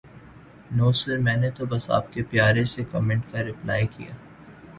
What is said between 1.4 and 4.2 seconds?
نے تو بس آپ کے پیارے سے کومینٹ کا رپلائے کیا